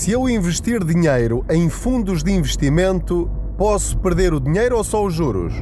[0.00, 5.12] Se eu investir dinheiro em fundos de investimento, posso perder o dinheiro ou só os
[5.12, 5.52] juros?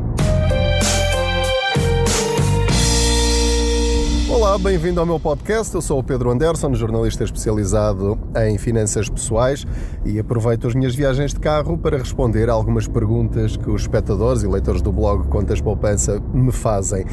[4.31, 5.75] Olá, bem-vindo ao meu podcast.
[5.75, 8.17] Eu sou o Pedro Anderson, jornalista especializado
[8.47, 9.67] em finanças pessoais
[10.05, 14.45] e aproveito as minhas viagens de carro para responder a algumas perguntas que os espectadores
[14.45, 17.05] e leitores do blog Contas Poupança me fazem.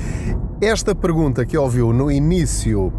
[0.61, 2.93] Esta pergunta que ouviu no início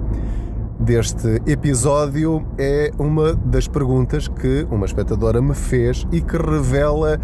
[0.78, 7.18] deste episódio é uma das perguntas que uma espectadora me fez e que revela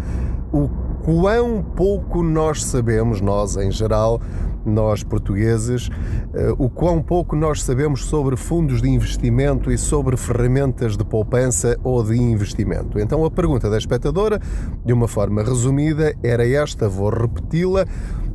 [0.51, 0.69] o
[1.03, 4.21] quão pouco nós sabemos, nós em geral,
[4.65, 5.89] nós portugueses,
[6.33, 11.77] eh, o quão pouco nós sabemos sobre fundos de investimento e sobre ferramentas de poupança
[11.83, 12.99] ou de investimento.
[12.99, 14.39] Então a pergunta da espectadora,
[14.85, 17.85] de uma forma resumida, era esta, vou repeti-la.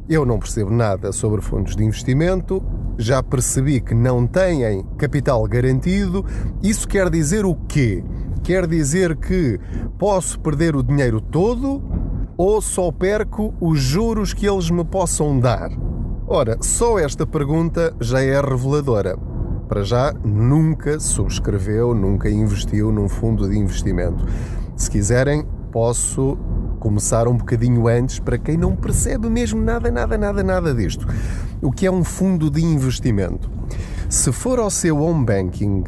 [0.09, 2.62] Eu não percebo nada sobre fundos de investimento,
[2.97, 6.25] já percebi que não têm capital garantido.
[6.62, 8.03] Isso quer dizer o quê?
[8.43, 9.61] Quer dizer que
[9.99, 11.82] posso perder o dinheiro todo
[12.38, 15.71] ou só perco os juros que eles me possam dar?
[16.27, 19.19] Ora, só esta pergunta já é reveladora.
[19.69, 24.25] Para já, nunca subscreveu, nunca investiu num fundo de investimento.
[24.75, 26.38] Se quiserem, posso
[26.79, 31.07] começar um bocadinho antes para quem não percebe mesmo nada, nada, nada, nada disto.
[31.60, 33.51] O que é um fundo de investimento?
[34.09, 35.85] Se for ao seu home banking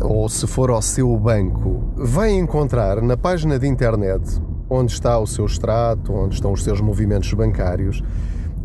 [0.00, 5.26] ou se for ao seu banco, vai encontrar na página de internet onde está o
[5.26, 8.02] seu extrato, onde estão os seus movimentos bancários.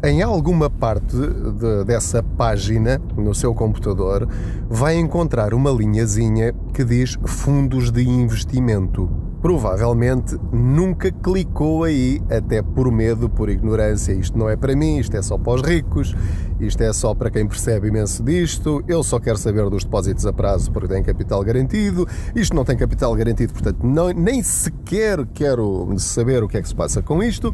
[0.04, 4.28] Em alguma parte de, dessa página, no seu computador,
[4.70, 9.10] vai encontrar uma linhazinha que diz fundos de investimento
[9.44, 14.14] provavelmente nunca clicou aí, até por medo, por ignorância.
[14.14, 16.16] Isto não é para mim, isto é só para os ricos,
[16.62, 18.82] isto é só para quem percebe imenso disto.
[18.88, 22.08] Eu só quero saber dos depósitos a prazo porque tem capital garantido.
[22.34, 26.68] Isto não tem capital garantido, portanto, não, nem sequer quero saber o que é que
[26.70, 27.54] se passa com isto.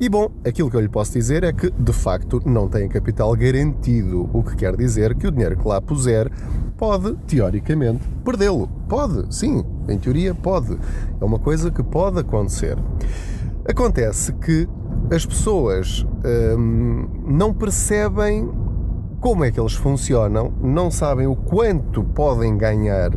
[0.00, 3.34] E bom, aquilo que eu lhe posso dizer é que de facto não tem capital
[3.34, 6.30] garantido, o que quer dizer que o dinheiro que lá puser
[6.76, 8.68] pode, teoricamente, perdê-lo.
[8.88, 10.78] Pode, sim, em teoria pode.
[11.20, 12.78] É uma coisa que pode acontecer.
[13.68, 14.68] Acontece que
[15.12, 16.06] as pessoas
[16.56, 18.48] hum, não percebem
[19.20, 23.10] como é que eles funcionam, não sabem o quanto podem ganhar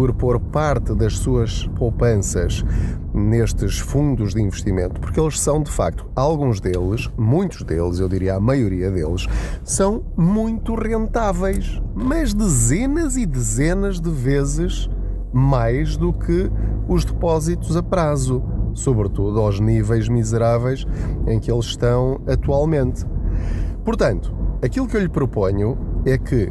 [0.00, 2.64] por pôr parte das suas poupanças
[3.12, 8.36] nestes fundos de investimento, porque eles são de facto, alguns deles, muitos deles, eu diria
[8.36, 9.26] a maioria deles,
[9.62, 14.88] são muito rentáveis, mas dezenas e dezenas de vezes
[15.34, 16.50] mais do que
[16.88, 20.86] os depósitos a prazo, sobretudo aos níveis miseráveis
[21.26, 23.04] em que eles estão atualmente.
[23.84, 26.50] Portanto, aquilo que eu lhe proponho é que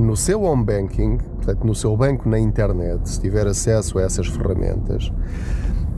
[0.00, 4.26] no seu home banking, portanto, no seu banco na internet, se tiver acesso a essas
[4.26, 5.12] ferramentas,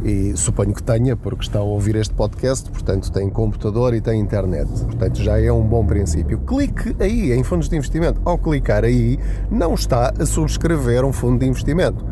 [0.04, 4.20] e suponho que tenha, porque está a ouvir este podcast, portanto tem computador e tem
[4.20, 4.68] internet.
[4.84, 6.38] Portanto já é um bom princípio.
[6.40, 8.20] Clique aí em fundos de investimento.
[8.24, 9.18] Ao clicar aí,
[9.50, 12.04] não está a subscrever um fundo de investimento.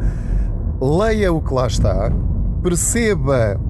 [0.81, 2.11] Leia o que lá está,
[2.63, 3.61] perceba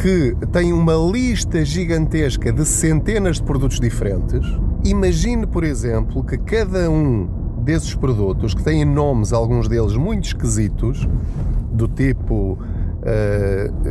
[0.00, 4.46] que tem uma lista gigantesca de centenas de produtos diferentes.
[4.88, 7.28] Imagine, por exemplo, que cada um
[7.62, 11.06] desses produtos, que têm nomes, alguns deles muito esquisitos,
[11.70, 12.58] do tipo uh,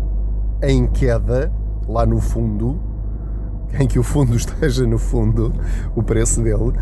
[0.62, 1.52] em queda,
[1.88, 2.80] lá no fundo,
[3.78, 5.52] em que o fundo esteja no fundo,
[5.96, 6.72] o preço dele.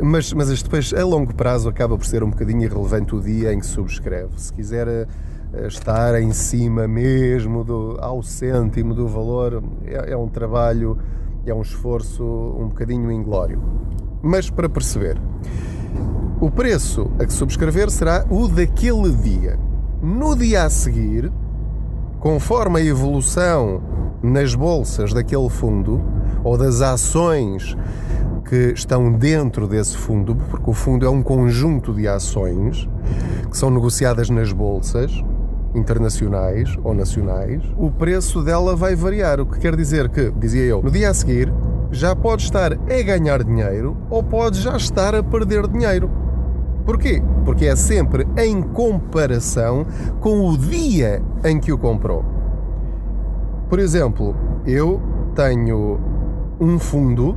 [0.00, 3.58] Mas, mas depois, a longo prazo, acaba por ser um bocadinho irrelevante o dia em
[3.58, 4.30] que subscreve.
[4.36, 5.06] Se quiser eh,
[5.66, 10.96] estar em cima mesmo, do, ao cêntimo do valor, é, é um trabalho,
[11.44, 13.60] é um esforço um bocadinho inglório.
[14.22, 15.20] Mas para perceber,
[16.40, 19.58] o preço a que subscrever será o daquele dia.
[20.00, 21.32] No dia a seguir,
[22.20, 23.82] conforme a evolução
[24.22, 26.00] nas bolsas daquele fundo
[26.44, 27.76] ou das ações
[28.48, 32.88] que estão dentro desse fundo, porque o fundo é um conjunto de ações
[33.50, 35.12] que são negociadas nas bolsas
[35.74, 39.40] internacionais ou nacionais, o preço dela vai variar.
[39.40, 41.52] O que quer dizer que, dizia eu, no dia a seguir
[41.90, 46.27] já pode estar a ganhar dinheiro ou pode já estar a perder dinheiro.
[46.88, 47.22] Porquê?
[47.44, 49.84] Porque é sempre em comparação
[50.20, 52.24] com o dia em que o comprou.
[53.68, 54.98] Por exemplo, eu
[55.34, 56.00] tenho
[56.58, 57.36] um fundo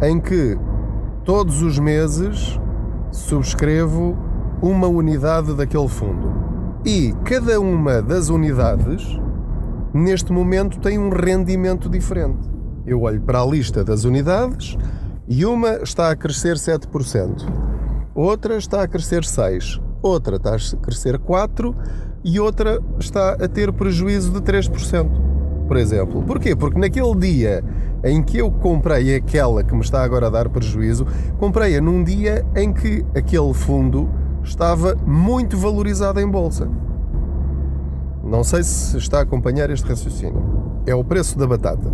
[0.00, 0.56] em que
[1.24, 2.60] todos os meses
[3.10, 4.16] subscrevo
[4.62, 6.32] uma unidade daquele fundo.
[6.84, 9.18] E cada uma das unidades,
[9.92, 12.48] neste momento, tem um rendimento diferente.
[12.86, 14.78] Eu olho para a lista das unidades
[15.26, 17.66] e uma está a crescer 7%
[18.16, 21.76] outra está a crescer 6, outra está a crescer 4
[22.24, 25.10] e outra está a ter prejuízo de 3%,
[25.68, 26.22] por exemplo.
[26.22, 26.56] Porquê?
[26.56, 27.62] Porque naquele dia
[28.02, 31.06] em que eu comprei aquela que me está agora a dar prejuízo,
[31.38, 34.08] comprei-a num dia em que aquele fundo
[34.42, 36.68] estava muito valorizado em bolsa.
[38.24, 40.42] Não sei se está a acompanhar este raciocínio.
[40.86, 41.92] É o preço da batata.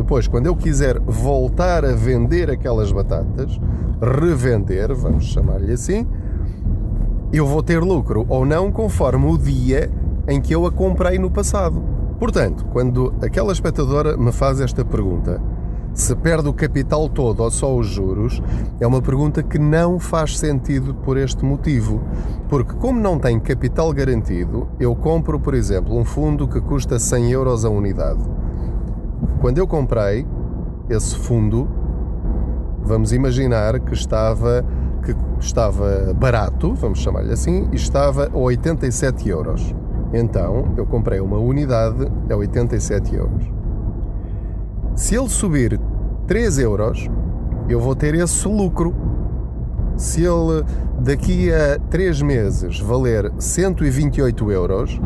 [0.00, 3.60] Depois, quando eu quiser voltar a vender aquelas batatas,
[4.00, 6.06] revender, vamos chamar-lhe assim,
[7.30, 9.90] eu vou ter lucro ou não conforme o dia
[10.26, 11.82] em que eu a comprei no passado.
[12.18, 15.38] Portanto, quando aquela espectadora me faz esta pergunta,
[15.92, 18.42] se perde o capital todo ou só os juros,
[18.80, 22.00] é uma pergunta que não faz sentido por este motivo.
[22.48, 27.32] Porque, como não tem capital garantido, eu compro, por exemplo, um fundo que custa 100
[27.32, 28.24] euros a unidade.
[29.40, 30.26] Quando eu comprei
[30.90, 31.66] esse fundo,
[32.82, 34.62] vamos imaginar que estava,
[35.02, 39.74] que estava barato, vamos chamar-lhe assim, e estava a 87 euros.
[40.12, 43.50] Então eu comprei uma unidade a 87 euros.
[44.94, 45.80] Se ele subir
[46.26, 47.08] 3 euros,
[47.66, 48.94] eu vou ter esse lucro.
[49.96, 50.62] Se ele
[50.98, 55.00] daqui a 3 meses valer 128 euros,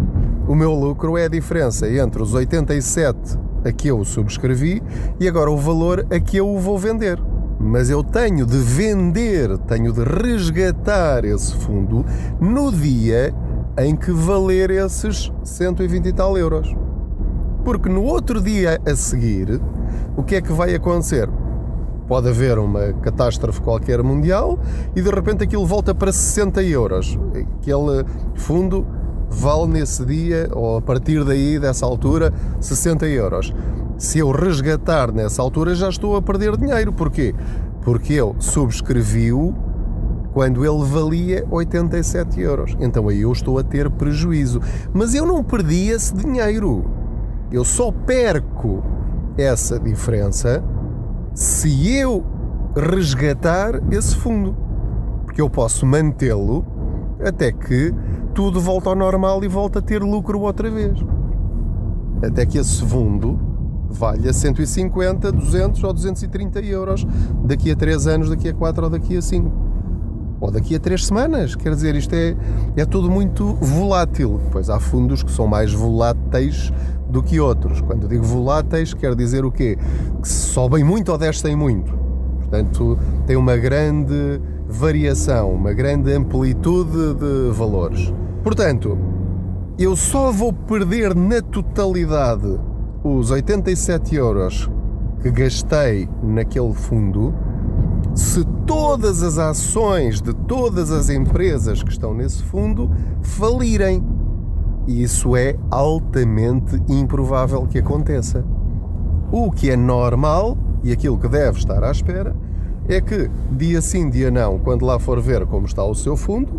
[0.48, 4.82] o meu lucro é a diferença entre os 87 a que eu subscrevi
[5.18, 7.18] e agora o valor a que eu o vou vender
[7.58, 12.04] mas eu tenho de vender, tenho de resgatar esse fundo
[12.38, 13.34] no dia
[13.78, 16.74] em que valer esses 120 e tal euros.
[17.64, 19.60] Porque no outro dia a seguir,
[20.16, 21.28] o que é que vai acontecer?
[22.06, 24.58] Pode haver uma catástrofe qualquer mundial
[24.94, 27.18] e de repente aquilo volta para 60 euros.
[27.30, 28.86] Aquele fundo
[29.34, 33.52] vale nesse dia, ou a partir daí, dessa altura, 60 euros
[33.98, 36.92] se eu resgatar nessa altura já estou a perder dinheiro.
[36.92, 37.34] Porquê?
[37.82, 39.54] Porque eu subscrevi-o
[40.32, 42.76] quando ele valia 87 euros.
[42.80, 44.60] Então aí eu estou a ter prejuízo.
[44.92, 46.84] Mas eu não perdi esse dinheiro.
[47.52, 48.82] Eu só perco
[49.36, 50.62] essa diferença
[51.34, 52.24] se eu
[52.76, 54.56] resgatar esse fundo.
[55.24, 56.64] Porque eu posso mantê-lo
[57.24, 57.94] até que
[58.34, 60.98] tudo volta ao normal e volta a ter lucro outra vez.
[62.22, 63.38] Até que esse fundo
[63.88, 67.06] valha 150, 200 ou 230 euros
[67.44, 69.52] daqui a 3 anos, daqui a 4 ou daqui a 5.
[70.40, 71.54] Ou daqui a 3 semanas.
[71.54, 72.36] Quer dizer, isto é,
[72.76, 74.40] é tudo muito volátil.
[74.50, 76.72] Pois há fundos que são mais voláteis
[77.08, 77.80] do que outros.
[77.80, 79.78] Quando digo voláteis, quer dizer o quê?
[80.20, 81.94] Que sobem muito ou descem muito.
[82.40, 88.12] Portanto, tem uma grande variação, uma grande amplitude de valores.
[88.44, 88.98] Portanto,
[89.78, 92.60] eu só vou perder na totalidade
[93.02, 94.70] os 87 euros
[95.22, 97.34] que gastei naquele fundo,
[98.14, 102.90] se todas as ações de todas as empresas que estão nesse fundo
[103.22, 104.04] falirem.
[104.86, 108.44] E isso é altamente improvável que aconteça.
[109.32, 112.36] O que é normal e aquilo que deve estar à espera
[112.86, 116.52] é que, dia sim, dia não, quando lá for ver como está o seu fundo,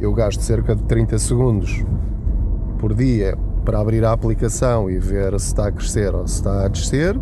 [0.00, 1.84] eu gasto cerca de 30 segundos
[2.78, 6.64] por dia para abrir a aplicação e ver se está a crescer ou se está
[6.64, 7.18] a descer.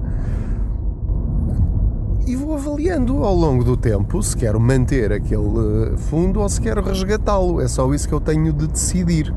[2.26, 6.82] E vou avaliando ao longo do tempo se quero manter aquele fundo ou se quero
[6.82, 7.60] resgatá-lo.
[7.60, 9.34] É só isso que eu tenho de decidir.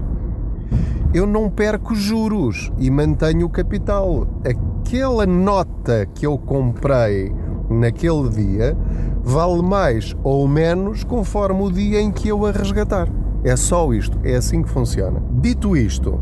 [1.14, 4.28] eu não perco juros e mantenho o capital.
[4.44, 7.34] Aquela nota que eu comprei
[7.70, 8.78] naquele dia
[9.24, 13.08] vale mais ou menos conforme o dia em que eu a resgatar.
[13.48, 15.24] É só isto, é assim que funciona.
[15.40, 16.20] Dito isto,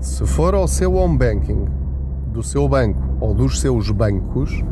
[0.00, 1.66] se for ao seu home banking
[2.32, 4.64] do seu banco ou dos seus bancos,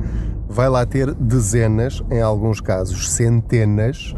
[0.48, 4.16] vai lá ter dezenas, em alguns casos centenas,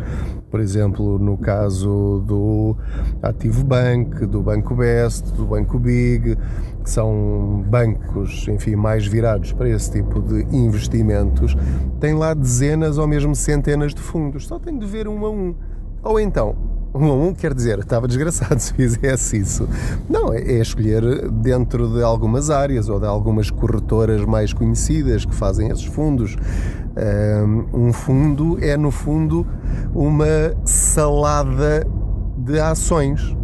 [0.51, 2.75] por exemplo, no caso do
[3.23, 6.39] Ativo Bank, do Banco Best, do Banco Big,
[6.83, 11.55] que são bancos, enfim, mais virados para esse tipo de investimentos,
[12.01, 14.47] tem lá dezenas ou mesmo centenas de fundos.
[14.47, 15.55] Só tem de ver um a um.
[16.03, 19.68] Ou então, um a um quer dizer, estava desgraçado se fizesse isso.
[20.09, 25.35] Não, é, é escolher dentro de algumas áreas ou de algumas corretoras mais conhecidas que
[25.35, 26.37] fazem esses fundos.
[27.73, 29.47] Um fundo é, no fundo,
[29.95, 30.26] uma
[30.64, 31.87] salada
[32.37, 33.37] de ações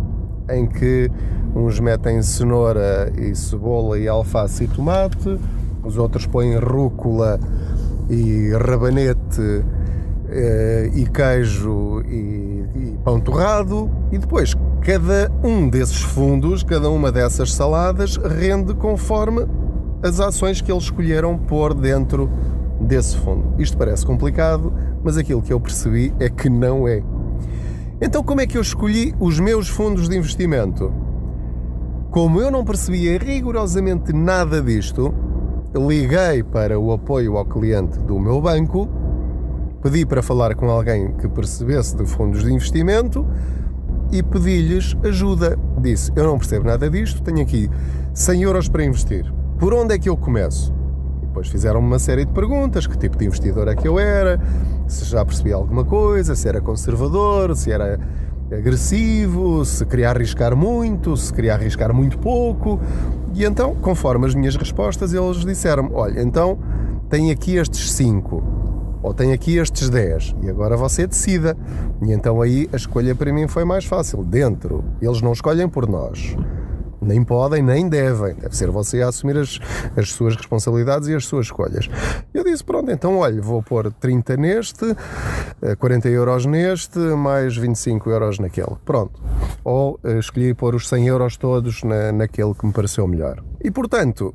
[0.50, 1.08] em que
[1.54, 5.38] uns metem cenoura e cebola e alface e tomate,
[5.84, 7.38] os outros põem rúcula
[8.10, 9.64] e rabanete
[10.94, 17.52] e queijo e, e pão torrado e depois cada um desses fundos, cada uma dessas
[17.52, 19.46] saladas rende conforme
[20.02, 22.28] as ações que eles escolheram pôr dentro
[22.80, 23.54] desse fundo.
[23.58, 24.72] Isto parece complicado,
[25.02, 27.02] mas aquilo que eu percebi é que não é.
[28.00, 30.92] Então, como é que eu escolhi os meus fundos de investimento?
[32.10, 35.14] Como eu não percebia rigorosamente nada disto,
[35.74, 38.88] liguei para o apoio ao cliente do meu banco
[39.84, 43.26] Pedi para falar com alguém que percebesse de fundos de investimento
[44.10, 45.58] e pedi-lhes ajuda.
[45.78, 47.68] Disse: Eu não percebo nada disto, tenho aqui
[48.14, 49.30] 100 euros para investir.
[49.58, 50.72] Por onde é que eu começo?
[51.22, 54.40] E depois fizeram-me uma série de perguntas: que tipo de investidor é que eu era,
[54.86, 58.00] se já percebi alguma coisa, se era conservador, se era
[58.50, 62.80] agressivo, se queria arriscar muito, se queria arriscar muito pouco.
[63.34, 66.58] E então, conforme as minhas respostas, eles disseram: Olha, então
[67.10, 68.63] tem aqui estes 5
[69.04, 71.54] ou tem aqui estes 10 e agora você decida.
[72.00, 74.24] E então aí a escolha para mim foi mais fácil.
[74.24, 76.34] Dentro, eles não escolhem por nós.
[77.02, 78.34] Nem podem, nem devem.
[78.34, 79.60] Deve ser você a assumir as,
[79.94, 81.86] as suas responsabilidades e as suas escolhas.
[82.32, 84.96] Eu disse: pronto, então olha, vou pôr 30 neste,
[85.78, 88.74] 40 eh, euros neste, mais 25 euros naquele.
[88.86, 89.20] Pronto.
[89.62, 93.44] Ou eh, escolhi pôr os 100 euros todos na, naquele que me pareceu melhor.
[93.62, 94.34] E portanto,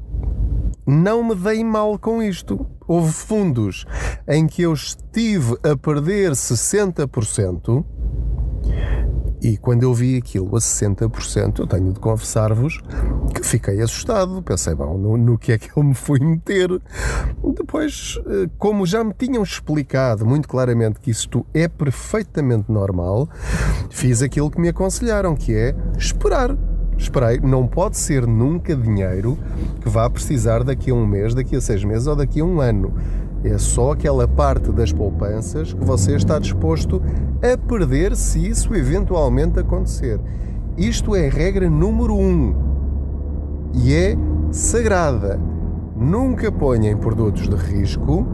[0.86, 2.68] não me dei mal com isto.
[2.90, 3.86] Houve fundos
[4.28, 7.86] em que eu estive a perder 60%.
[9.44, 12.82] E quando eu vi aquilo a 60%, eu tenho de confessar-vos
[13.34, 14.42] que fiquei assustado.
[14.42, 16.70] Pensei, bom, no, no, que é que eu me fui meter?
[17.56, 23.30] Depois, eh, como já me tinham explicado muito claramente que isto é perfeitamente normal,
[23.92, 26.58] fiz aquilo que me aconselharam, que é esperar
[27.00, 29.38] Esperei, não pode ser nunca dinheiro
[29.82, 32.60] que vá precisar daqui a um mês, daqui a seis meses ou daqui a um
[32.60, 32.94] ano.
[33.42, 37.02] É só aquela parte das poupanças que você está disposto
[37.42, 40.20] a perder se isso eventualmente acontecer.
[40.78, 42.54] Isto é regra número um
[43.74, 44.18] e é
[44.52, 45.40] sagrada.
[45.96, 48.28] Nunca ponha em produtos de risco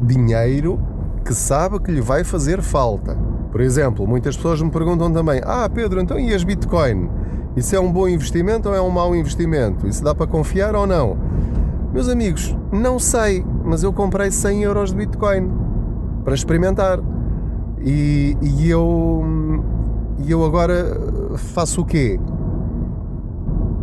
[0.00, 0.80] dinheiro
[1.24, 3.18] que sabe que lhe vai fazer falta.
[3.52, 7.10] Por exemplo, muitas pessoas me perguntam também: Ah, Pedro, então e as Bitcoin?
[7.58, 9.84] Isso é um bom investimento ou é um mau investimento?
[9.88, 11.18] Isso dá para confiar ou não?
[11.92, 15.50] Meus amigos, não sei, mas eu comprei 100 euros de Bitcoin
[16.24, 17.00] para experimentar.
[17.80, 19.24] E, e eu,
[20.24, 22.20] e eu agora faço o quê?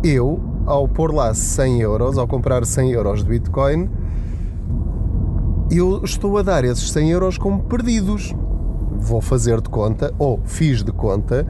[0.02, 3.90] Eu, ao pôr lá 100 euros, ao comprar 100 euros de Bitcoin,
[5.70, 8.34] eu estou a dar esses 100 euros como perdidos.
[8.98, 11.46] Vou fazer de conta, ou fiz de conta,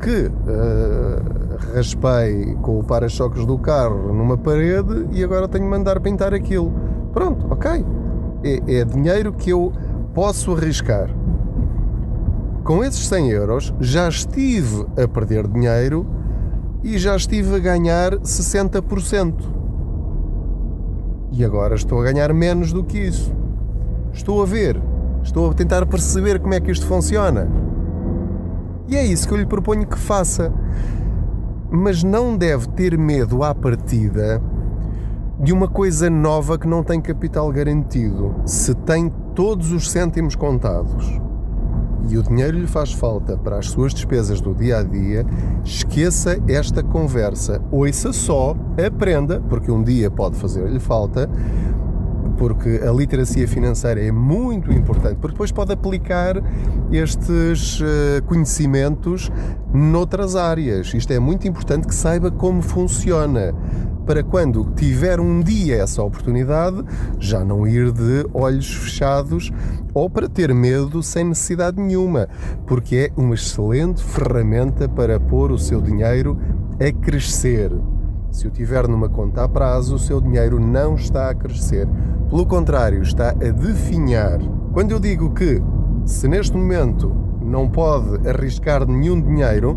[0.00, 6.00] que uh, raspei com o para-choques do carro numa parede e agora tenho de mandar
[6.00, 6.72] pintar aquilo.
[7.12, 7.84] Pronto, ok.
[8.44, 9.72] É, é dinheiro que eu
[10.14, 11.10] posso arriscar.
[12.64, 16.06] Com esses 100 euros já estive a perder dinheiro
[16.82, 19.34] e já estive a ganhar 60%.
[21.32, 23.34] E agora estou a ganhar menos do que isso.
[24.12, 24.80] Estou a ver,
[25.22, 27.48] estou a tentar perceber como é que isto funciona.
[28.88, 30.52] E é isso que eu lhe proponho que faça.
[31.70, 34.42] Mas não deve ter medo à partida
[35.38, 38.34] de uma coisa nova que não tem capital garantido.
[38.46, 41.20] Se tem todos os cêntimos contados
[42.08, 45.26] e o dinheiro lhe faz falta para as suas despesas do dia a dia,
[45.62, 47.60] esqueça esta conversa.
[47.70, 51.28] Ouça só, aprenda, porque um dia pode fazer-lhe falta,
[52.38, 56.36] porque a literacia financeira é muito importante, porque depois pode aplicar
[56.92, 59.30] estes uh, conhecimentos
[59.74, 60.94] noutras áreas.
[60.94, 63.52] Isto é muito importante que saiba como funciona
[64.06, 66.82] para quando tiver um dia essa oportunidade,
[67.18, 69.52] já não ir de olhos fechados
[69.92, 72.26] ou para ter medo sem necessidade nenhuma,
[72.66, 76.38] porque é uma excelente ferramenta para pôr o seu dinheiro
[76.80, 77.70] a crescer.
[78.38, 81.88] Se o tiver numa conta a prazo, o seu dinheiro não está a crescer.
[82.30, 84.38] Pelo contrário, está a definhar.
[84.72, 85.60] Quando eu digo que,
[86.04, 89.76] se neste momento não pode arriscar nenhum dinheiro,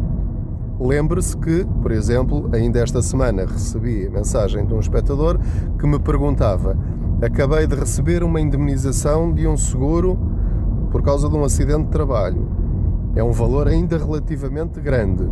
[0.79, 5.39] Lembre-se que, por exemplo, ainda esta semana recebi a mensagem de um espectador
[5.79, 6.77] que me perguntava:
[7.19, 10.19] Acabei de receber uma indemnização de um seguro
[10.91, 12.47] por causa de um acidente de trabalho.
[13.15, 15.27] É um valor ainda relativamente grande,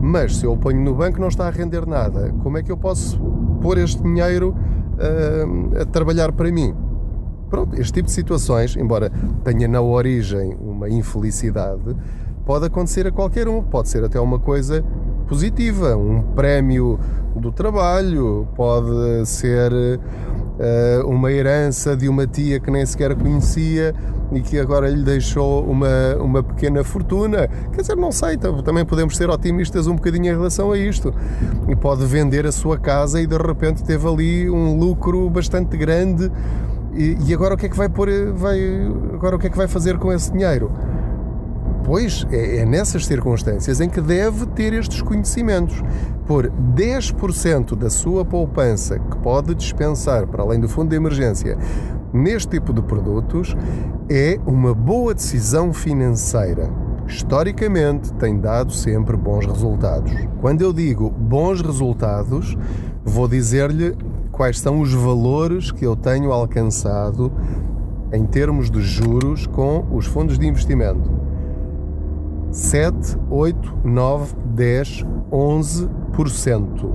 [0.00, 2.34] mas se eu ponho no banco não está a render nada.
[2.42, 3.20] Como é que eu posso
[3.60, 6.74] pôr este dinheiro uh, a trabalhar para mim?
[7.50, 9.10] Pronto, este tipo de situações, embora
[9.44, 11.96] tenha na origem uma infelicidade,
[12.46, 14.84] pode acontecer a qualquer um, pode ser até uma coisa
[15.28, 16.98] positiva, um prémio
[17.36, 20.00] do trabalho, pode ser
[21.06, 23.94] uma herança de uma tia que nem sequer conhecia
[24.32, 27.48] e que agora lhe deixou uma, uma pequena fortuna.
[27.72, 31.12] Quer dizer, não sei, também podemos ser otimistas um bocadinho em relação a isto.
[31.68, 36.30] E pode vender a sua casa e de repente teve ali um lucro bastante grande.
[36.94, 38.60] E, e agora o que é que vai pôr, vai,
[39.14, 40.70] agora o que é que vai fazer com esse dinheiro?
[41.84, 45.82] Pois é, é nessas circunstâncias em que deve ter estes conhecimentos.
[46.26, 51.58] Por 10% da sua poupança que pode dispensar para além do fundo de emergência
[52.12, 53.56] neste tipo de produtos
[54.08, 56.70] é uma boa decisão financeira.
[57.06, 60.12] Historicamente tem dado sempre bons resultados.
[60.40, 62.56] Quando eu digo bons resultados,
[63.04, 63.96] vou dizer-lhe
[64.30, 67.32] quais são os valores que eu tenho alcançado
[68.12, 71.19] em termos de juros com os fundos de investimento.
[72.50, 76.92] 7, 8, 9, 10, 11%.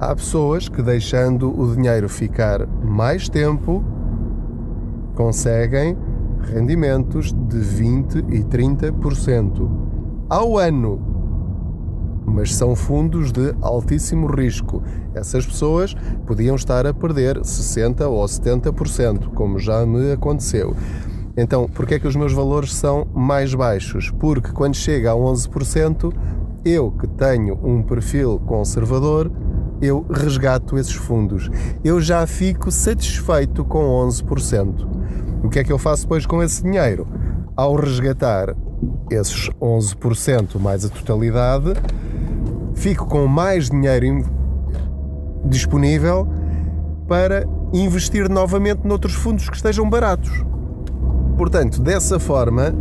[0.00, 3.84] Há pessoas que, deixando o dinheiro ficar mais tempo,
[5.14, 5.96] conseguem
[6.40, 9.70] rendimentos de 20 e 30%
[10.28, 11.00] ao ano.
[12.26, 14.82] Mas são fundos de altíssimo risco.
[15.14, 15.94] Essas pessoas
[16.26, 20.74] podiam estar a perder 60% ou 70%, como já me aconteceu.
[21.36, 24.10] Então, porquê é que os meus valores são mais baixos?
[24.10, 26.12] Porque quando chega a 11%,
[26.64, 29.30] eu que tenho um perfil conservador,
[29.82, 31.50] eu resgato esses fundos.
[31.82, 34.86] Eu já fico satisfeito com 11%.
[35.42, 37.06] O que é que eu faço depois com esse dinheiro?
[37.56, 38.54] Ao resgatar
[39.10, 41.72] esses 11% mais a totalidade,
[42.74, 44.24] fico com mais dinheiro
[45.44, 46.28] disponível
[47.08, 50.44] para investir novamente noutros fundos que estejam baratos.
[51.36, 52.74] Portanto, dessa forma,